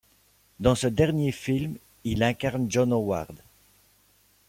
[0.59, 3.39] Dans ce dernier film, il incarne John Howard.